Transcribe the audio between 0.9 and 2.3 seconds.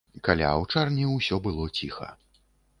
ўсё было ціха.